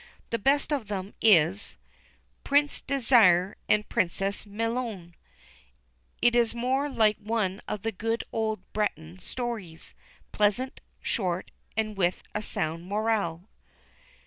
[0.31, 1.77] The best of them is
[2.43, 5.13] PRINCE DÉSIR AND PRINCESS MIGNONE.
[6.23, 9.93] It is more like one of the good old Breton stories
[10.31, 13.47] pleasant, short, and with a sound moral.